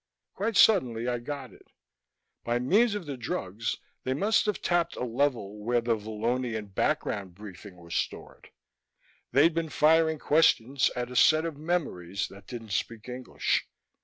[0.33, 1.67] Quite suddenly I got it.
[2.43, 7.35] By means of the drugs they must have tapped a level where the Vallonian background
[7.35, 8.49] briefing was stored:
[9.31, 13.67] they'd been firing questions at a set of memories that didn't speak English.